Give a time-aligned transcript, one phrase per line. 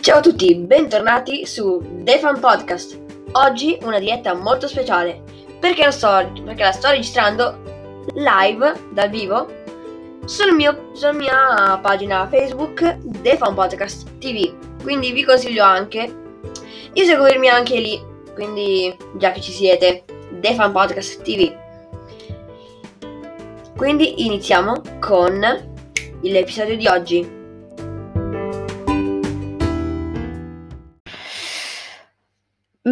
[0.00, 2.98] Ciao a tutti, bentornati su The Fan Podcast.
[3.32, 5.22] Oggi una diretta molto speciale
[5.60, 9.46] perché la sto, perché la sto registrando live dal vivo
[10.24, 14.50] sul mio, sulla mia pagina Facebook The Fan Podcast TV.
[14.82, 16.10] Quindi vi consiglio anche
[16.94, 18.02] di seguirmi anche lì.
[18.32, 20.04] Quindi già che ci siete,
[20.40, 21.52] The Fan Podcast TV.
[23.76, 25.40] Quindi iniziamo con
[26.22, 27.39] l'episodio di oggi.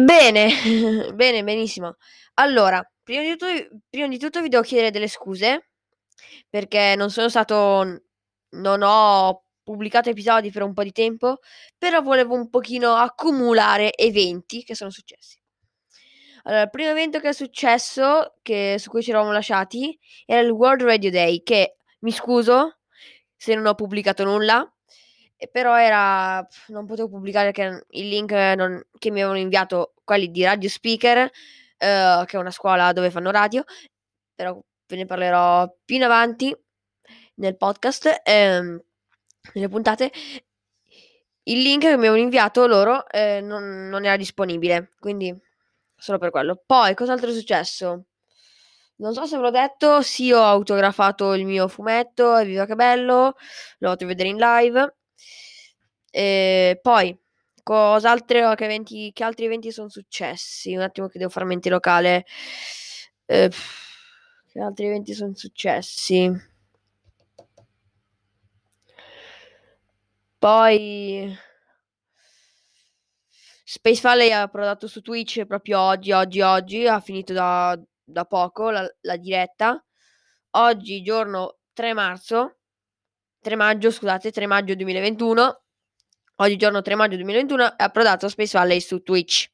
[0.05, 0.49] Bene,
[1.13, 1.97] bene, benissimo.
[2.35, 3.45] Allora, prima di, tutto,
[3.89, 5.71] prima di tutto vi devo chiedere delle scuse
[6.49, 8.03] perché non sono stato,
[8.51, 11.39] non ho pubblicato episodi per un po' di tempo,
[11.77, 15.37] però volevo un pochino accumulare eventi che sono successi.
[16.43, 20.49] Allora, il primo evento che è successo, che, su cui ci eravamo lasciati, era il
[20.49, 22.79] World Radio Day, che mi scuso
[23.35, 24.65] se non ho pubblicato nulla,
[25.51, 30.43] però era non potevo pubblicare perché il link non, che mi avevano inviato quelli di
[30.43, 33.63] Radio Speaker, uh, che è una scuola dove fanno radio,
[34.35, 36.55] però ve ne parlerò più in avanti
[37.35, 38.81] nel podcast, ehm,
[39.53, 40.11] nelle puntate.
[41.43, 45.35] Il link che mi avevano inviato loro eh, non, non era disponibile, quindi
[45.95, 46.61] solo per quello.
[46.65, 48.05] Poi, cos'altro è successo?
[48.97, 53.35] Non so se ve l'ho detto, sì, ho autografato il mio fumetto, evviva che bello,
[53.77, 54.98] l'ho fatto vedere in live.
[56.11, 57.17] E poi,
[57.63, 60.75] cos'altro che, eventi, che altri eventi sono successi?
[60.75, 62.25] Un attimo che devo fare mente locale.
[63.25, 63.49] Eh,
[64.51, 66.31] che altri eventi sono successi?
[70.39, 71.37] Poi
[73.71, 78.71] Space Valley ha prodotto su Twitch proprio oggi, oggi, oggi, ha finito da, da poco
[78.71, 79.83] la, la, diretta.
[80.51, 82.57] Oggi, giorno 3 marzo,
[83.41, 85.61] 3 maggio, scusate, 3 maggio 2021.
[86.41, 89.51] Oggi, giorno 3 maggio 2021, ha approdato Space Valley su Twitch.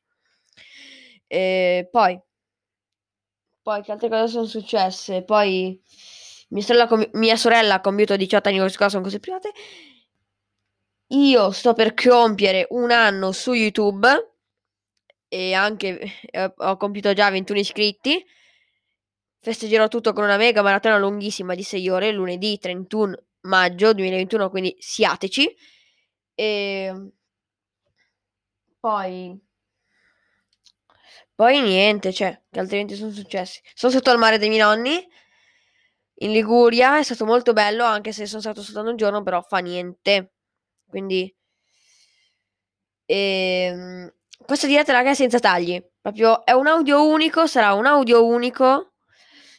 [1.26, 2.20] E poi,
[3.64, 5.24] poi, che altre cose sono successe?
[5.24, 5.82] Poi,
[6.50, 9.52] mia sorella, com- mia sorella ha compiuto 18 anni, queste cose sono cose private.
[11.08, 14.08] Io sto per compiere un anno su YouTube
[15.28, 18.24] e anche eh, ho compiuto già 21 iscritti.
[19.40, 24.76] Festeggerò tutto con una mega maratona lunghissima di 6 ore lunedì 31 maggio 2021, quindi
[24.78, 25.74] siateci.
[26.38, 26.92] E
[28.82, 29.40] poi
[31.36, 33.60] poi niente, cioè, che altrimenti sono successi.
[33.74, 35.06] Sono stato al mare dei miei nonni
[36.20, 39.60] in Liguria, è stato molto bello, anche se sono stato soltanto un giorno, però fa
[39.60, 40.34] niente.
[40.88, 41.34] Quindi
[43.06, 44.12] ehm,
[44.46, 45.82] questa diretta raga è senza tagli.
[46.02, 48.94] Proprio è un audio unico, sarà un audio unico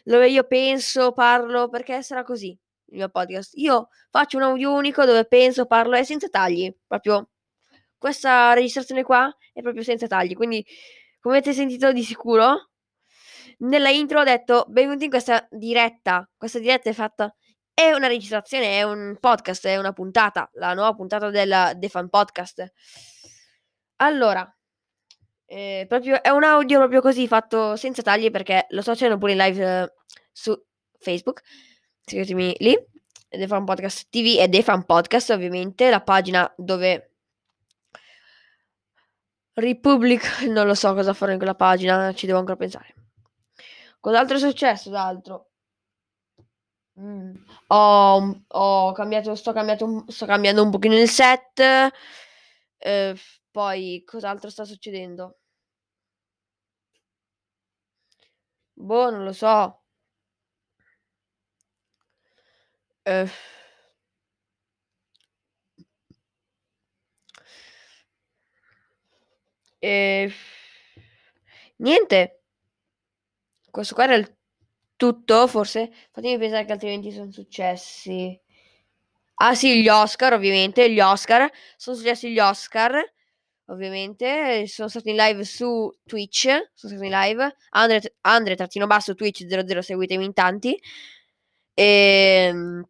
[0.04, 2.56] dove io penso, parlo, perché sarà così
[2.88, 3.52] il mio podcast.
[3.54, 6.72] Io faccio un audio unico dove penso, parlo e senza tagli.
[6.86, 7.30] Proprio
[7.98, 10.34] questa registrazione qua è proprio senza tagli.
[10.34, 10.64] Quindi,
[11.20, 12.70] come avete sentito di sicuro,
[13.58, 16.28] nella intro ho detto benvenuti in questa diretta.
[16.36, 17.34] Questa diretta è fatta
[17.78, 22.08] è una registrazione, è un podcast, è una puntata, la nuova puntata del The Fan
[22.08, 22.72] Podcast.
[23.96, 24.50] Allora,
[25.44, 29.32] eh, proprio, è un audio proprio così fatto senza tagli perché lo sto facendo pure
[29.32, 29.92] in live eh,
[30.32, 30.58] su
[30.98, 31.42] Facebook.
[32.08, 32.78] Seguitemi lì.
[33.28, 37.16] The Fan Podcast TV e The Fan Podcast, ovviamente, la pagina dove
[39.54, 42.94] Republic, non lo so cosa fare in quella pagina, ci devo ancora pensare.
[43.98, 45.50] Cos'altro è successo d'altro?
[47.00, 47.34] Mm.
[47.68, 51.60] Ho, ho cambiato, sto, cambiato, sto cambiando un pochino il set.
[52.78, 53.14] Eh,
[53.50, 55.38] poi, cos'altro sta succedendo?
[58.74, 59.85] Boh, non lo so.
[63.06, 63.28] Eh.
[69.80, 70.32] E...
[71.78, 72.40] Niente.
[73.70, 74.34] Questo qua era il
[74.96, 75.92] tutto, forse.
[76.10, 78.38] Fatemi pensare che altrimenti sono successi.
[79.36, 80.90] Ah sì, gli Oscar, ovviamente.
[80.90, 81.50] Gli Oscar.
[81.76, 82.94] Sono successi gli Oscar,
[83.66, 84.66] ovviamente.
[84.66, 86.44] Sono stati in live su Twitch.
[86.74, 87.56] Sono stati in live.
[87.70, 90.78] Andre, Andre trattino basso Twitch 00, seguitemi in tanti.
[91.74, 92.82] Ehm,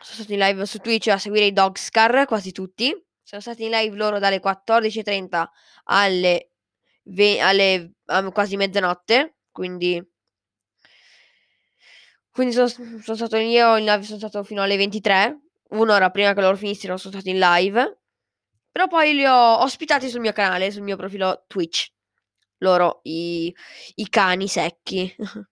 [0.00, 2.94] sono stati in live su Twitch a seguire i Dogscar, quasi tutti.
[3.22, 5.50] Sono stati in live loro dalle 14.30
[5.84, 6.50] alle,
[7.04, 9.38] ve- alle um, quasi mezzanotte.
[9.50, 10.02] Quindi
[12.36, 15.40] quindi sono, sono stato io in live, sono stato fino alle 23,
[15.70, 18.00] un'ora prima che loro finissero sono stato in live.
[18.70, 21.88] Però poi li ho ospitati sul mio canale, sul mio profilo Twitch.
[22.58, 23.54] Loro, i,
[23.94, 25.16] i cani secchi.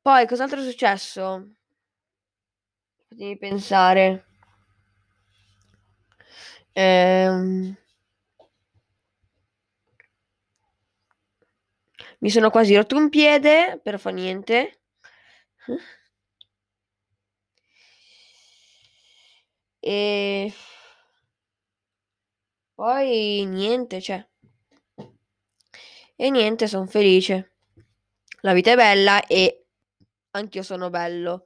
[0.00, 1.55] poi, cos'altro è successo?
[3.08, 4.24] Fatemi pensare.
[6.74, 7.76] Ehm
[12.20, 14.80] Mi sono quasi rotto un piede, però fa niente.
[19.82, 20.52] E
[22.74, 24.26] poi niente, cioè.
[26.16, 27.52] E niente, son felice.
[28.40, 29.66] La vita è bella e
[30.32, 31.44] anch'io sono bello.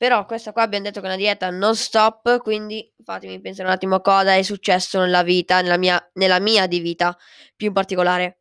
[0.00, 3.74] Però questa qua abbiam detto che è una dieta non stop, quindi fatemi pensare un
[3.74, 7.14] attimo cosa è successo nella vita, nella mia nella mia di vita,
[7.54, 8.38] più in particolare.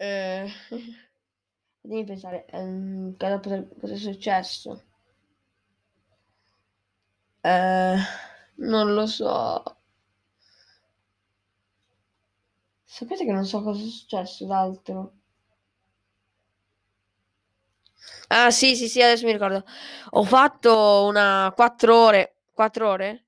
[0.00, 0.48] Ehm,
[1.82, 4.82] fammi pensare, ehm, cosa potre cosa è successo?
[7.42, 7.98] Ehm,
[8.58, 9.62] non lo so.
[12.84, 15.17] Sapete che non so cosa è successo d'altro.
[18.28, 19.64] Ah sì, sì, sì, adesso mi ricordo.
[20.10, 23.26] Ho fatto una 4 ore 4 ore?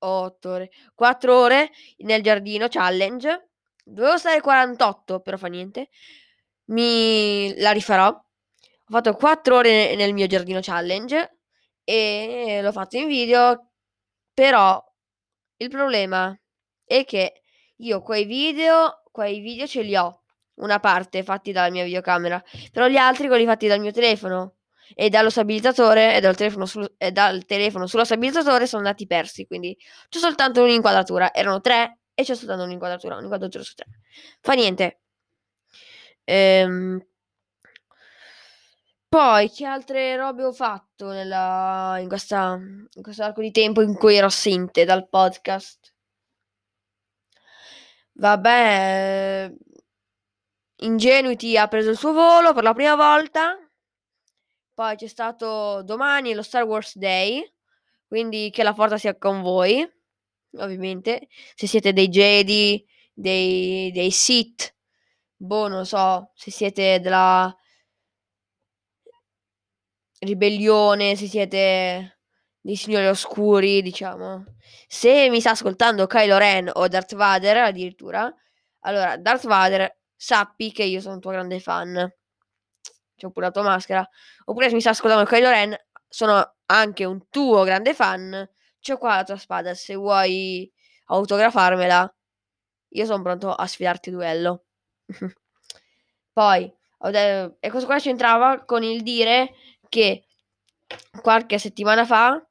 [0.00, 3.48] O 8 ore, 4 ore nel giardino challenge.
[3.84, 5.88] Dovevo stare 48, però fa niente.
[6.66, 8.08] Mi la rifarò.
[8.08, 8.24] Ho
[8.90, 11.38] fatto 4 ore nel mio giardino challenge
[11.84, 13.70] e l'ho fatto in video,
[14.34, 14.82] però
[15.56, 16.38] il problema
[16.84, 17.42] è che
[17.76, 20.17] io quei video quei video ce li ho,
[20.58, 24.54] una parte fatti dalla mia videocamera, però gli altri quelli fatti dal mio telefono
[24.94, 29.46] e dallo stabilizzatore e dal telefono sul e dal telefono sullo stabilizzatore sono andati persi,
[29.46, 29.76] quindi
[30.08, 31.32] c'ho soltanto un'inquadratura.
[31.34, 33.86] Erano 3 e c'ho soltanto un'inquadratura, un'inquadratura su 3.
[34.40, 35.00] Fa niente.
[36.24, 37.00] Ehm
[39.10, 43.94] poi che altre robe ho fatto nella in questa in questo arco di tempo in
[43.94, 45.94] cui ero assente dal podcast?
[48.14, 49.52] Vabbè,
[50.80, 53.56] Ingenuity ha preso il suo volo per la prima volta.
[54.74, 57.42] Poi c'è stato domani lo Star Wars Day,
[58.06, 59.84] quindi che la forza sia con voi,
[60.58, 61.28] ovviamente.
[61.56, 64.72] Se siete dei Jedi, dei dei Sith,
[65.34, 67.52] boh, non so, se siete della
[70.20, 72.20] ribellione, se siete
[72.60, 74.44] dei signori oscuri, diciamo.
[74.86, 78.32] Se mi sta ascoltando Kylo Ren o Darth Vader addirittura,
[78.80, 82.12] allora Darth Vader sappi che io sono un tuo grande fan.
[83.16, 84.06] C'ho pure la tua maschera.
[84.44, 85.76] Oppure se mi sta ascoltando Kylo Ren,
[86.08, 88.48] sono anche un tuo grande fan.
[88.80, 90.70] C'ho qua la tua spada, se vuoi
[91.06, 92.14] autografarmela,
[92.90, 94.64] io son pronto a sfidarti duello.
[96.32, 99.54] Poi e questo qua c'entrava con il dire
[99.88, 100.24] che
[101.22, 102.44] qualche settimana fa,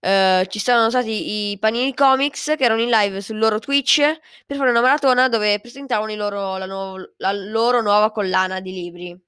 [0.00, 4.00] ehm, ci sono stati i Panini Comics che erano in live sul loro Twitch
[4.46, 9.20] per fare una maratona dove presentavano loro la nuov la loro nuova collana di libri.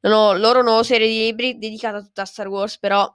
[0.00, 3.06] La no loro nuova serie di libri dedicata tutta a Star Wars, però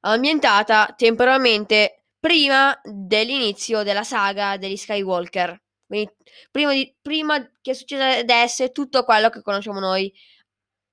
[0.00, 5.60] ambientata temporalmente prima dell'inizio della saga degli Skywalker.
[5.86, 6.10] Quindi
[6.50, 10.12] prima di prima che succedesse tutto quello che conosciamo noi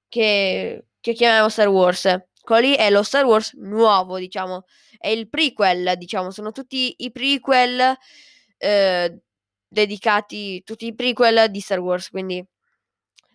[0.07, 2.30] che che chiamiamo Star Wars.
[2.41, 4.65] Quello è lo Star Wars nuovo, diciamo.
[4.97, 7.95] È il prequel, diciamo, sono tutti i prequel,
[8.57, 9.19] ehm,
[9.67, 12.45] dedicati tutti i prequel di Star Wars, quindi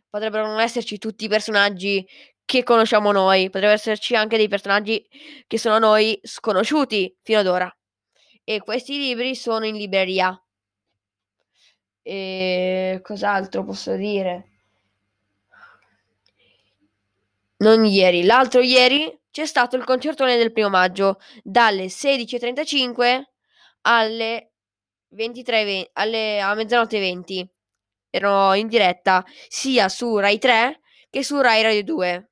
[0.08, 2.06] potrebbero non esserci tutti i personaggi
[2.44, 5.04] che conosciamo noi, potrebbero esserci anche dei personaggi
[5.46, 7.76] che sono noi sconosciuti fino ad ora.
[8.44, 10.40] E questi libri sono in libreria.
[12.02, 14.55] E cos'altro posso dire?
[17.60, 23.22] Non ieri, l'altro ieri c'è stato il concertone del primo maggio dalle 16:35
[23.82, 24.52] alle
[25.08, 27.50] 23 e ve alle a mezzanotte e 20.
[28.10, 32.30] Ero in diretta sia su Rai 3 che su Rai Radio 2.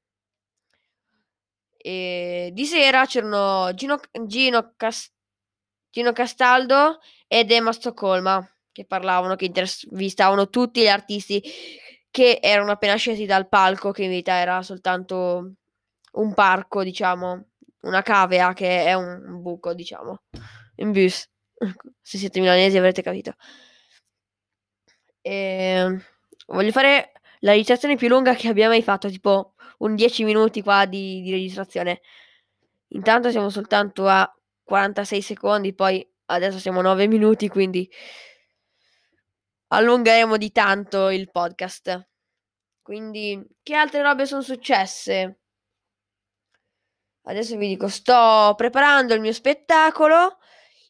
[1.78, 5.10] E di sera c'erano Gino Gino Cas
[5.90, 11.42] Gino Castaldo ed Emma Stoccolma che parlavano, che intervistavano tutti gli artisti
[12.14, 15.54] che erano appena scesi dal palco, che in verità era soltanto
[16.12, 17.46] un parco, diciamo,
[17.80, 20.22] una cavea che è un buco, diciamo,
[20.76, 21.28] un bus.
[22.00, 23.34] Se siete milanesi avrete capito.
[25.22, 26.00] Ehm,
[26.46, 30.86] voglio fare la registrazione più lunga che abbia mai fatto, tipo un 10 minuti qua
[30.86, 32.00] di di registrazione.
[32.90, 37.90] Intanto siamo soltanto a 46 secondi, poi adesso siamo a 9 minuti, quindi
[39.68, 42.08] allungheremo di tanto il podcast.
[42.82, 45.40] Quindi che altre robe son successe?
[47.22, 50.38] Adesso vi dico, sto preparando il mio spettacolo,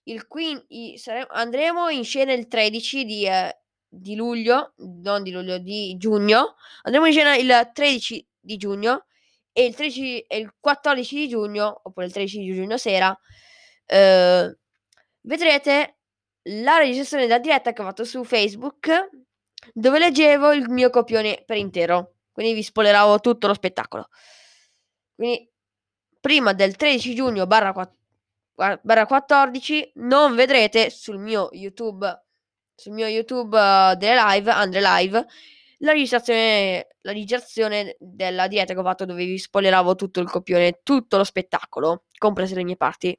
[0.04, 3.50] il quin i sare andremo in scena il 13 di ehm,
[3.94, 6.56] di luglio, non di luglio, di giugno.
[6.82, 9.06] Andremo in scena il 13 di giugno
[9.52, 13.16] e il 13 e il 14 di giugno, oppure il 13 di giugno sera,
[13.86, 14.56] ehm,
[15.22, 15.98] vedrete
[16.44, 19.10] la registrazione della diretta che ho fatto su Facebook,
[19.72, 22.14] dove leggevo il mio copione per intero.
[22.32, 24.08] Quindi vi spoileravo tutto lo spettacolo.
[25.14, 25.48] Quindi
[26.20, 27.72] prima del 13 giugno barra,
[28.82, 32.24] barra 14 non vedrete sul mio YouTube
[32.74, 35.26] sul mio YouTube uh, delle live, Andre Live,
[35.78, 40.80] la registrazione, la registrazione della diretta che ho fatto dove vi spoileravo tutto il copione,
[40.82, 43.18] tutto lo spettacolo, comprese le mie parti.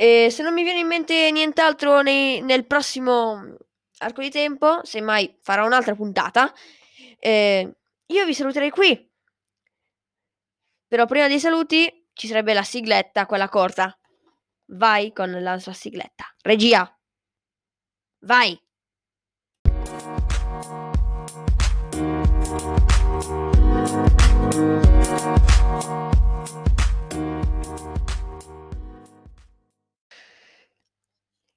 [0.00, 3.54] E se non mi viene in mente nient'altro nei, nel prossimo
[3.98, 6.50] arco di tempo, semmai farò un'altra puntata,
[7.18, 7.70] eh,
[8.06, 9.12] io vi saluterei qui.
[10.88, 13.94] Però prima dei saluti ci sarebbe la sigletta, quella corta.
[14.68, 16.34] Vai con la sua sigletta.
[16.40, 16.98] Regia.
[18.20, 18.58] Vai.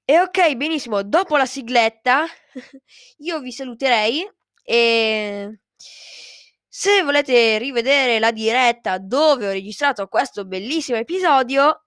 [0.06, 2.26] E ok, benissimo, dopo la sigletta
[3.24, 4.30] io vi saluterei
[4.62, 5.60] e
[6.68, 11.86] se volete rivedere la diretta dove ho registrato questo bellissimo episodio,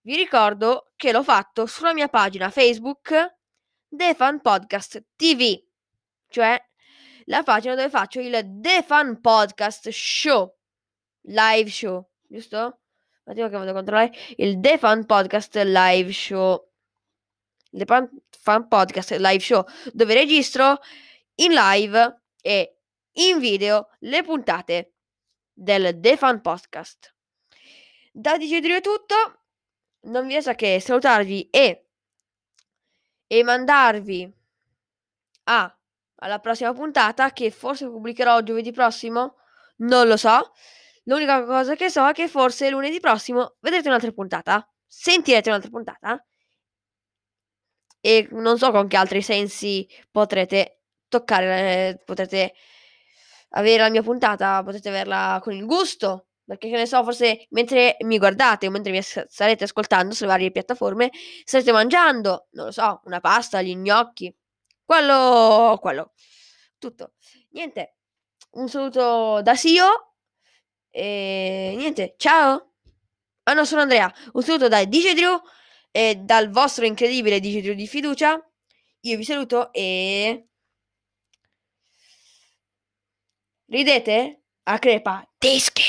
[0.00, 3.36] vi ricordo che l'ho fatto sulla mia pagina Facebook
[3.88, 5.56] The Fan Podcast TV,
[6.30, 6.60] cioè
[7.26, 10.56] la pagina dove faccio il The Fan Podcast Show,
[11.26, 12.80] live show, giusto?
[13.26, 16.72] Un attimo che vado a controllare il The Fan Podcast Live Show.
[17.74, 17.86] The
[18.40, 20.78] Fan Podcast Live Show, dove registro
[21.36, 22.78] in live e
[23.14, 24.94] in video le puntate
[25.52, 27.14] del The Fan Podcast.
[28.12, 29.14] Da DJ tutto,
[30.02, 31.86] non mi resta che salutarvi e,
[33.26, 34.32] e mandarvi
[35.44, 35.78] a,
[36.16, 39.38] alla prossima puntata che forse pubblicherò giovedì prossimo,
[39.78, 40.52] non lo so.
[41.04, 46.24] L'unica cosa che so è che forse lunedì prossimo vedrete un'altra puntata, sentirete un'altra puntata
[48.06, 52.52] e non so con che altri sensi potrete toccare, eh, potrete
[53.52, 57.96] avere la mia puntata, potete averla con il gusto, perché che ne so, forse mentre
[58.00, 61.08] mi guardate o mentre mi starete ascoltando sulle varie piattaforme,
[61.44, 64.34] starete mangiando, non lo so, una pasta, gli gnocchi,
[64.84, 66.12] quello, quello,
[66.78, 67.14] tutto.
[67.52, 67.94] Niente,
[68.50, 70.16] un saluto da Sio
[70.90, 72.72] e niente, ciao!
[73.44, 75.40] Ah no, sono Andrea, un saluto da DJ Drew
[75.96, 78.36] e dal vostro incredibile Drew di fiducia.
[79.02, 80.48] Io vi saluto e...
[83.66, 84.42] Ridete?
[84.64, 85.24] A crepa.
[85.38, 85.84] Dischi!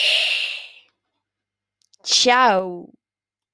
[2.04, 2.88] Ciao!